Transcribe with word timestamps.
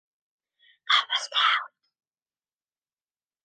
Double 0.89 1.15
Stout"". 1.19 1.71